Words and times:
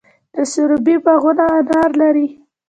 د 0.35 0.35
سروبي 0.51 0.95
باغونه 1.05 1.45
انار 1.59 1.89
لري. 2.01 2.27